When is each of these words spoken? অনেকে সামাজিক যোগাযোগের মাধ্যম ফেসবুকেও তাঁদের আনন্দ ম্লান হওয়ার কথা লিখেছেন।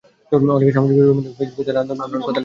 অনেকে 0.55 0.71
সামাজিক 0.75 0.97
যোগাযোগের 0.97 1.15
মাধ্যম 1.17 1.35
ফেসবুকেও 1.37 1.65
তাঁদের 1.65 1.79
আনন্দ 1.81 1.89
ম্লান 1.97 2.07
হওয়ার 2.09 2.21
কথা 2.21 2.27
লিখেছেন। 2.29 2.39